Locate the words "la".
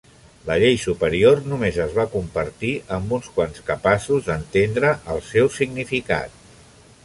0.45-0.53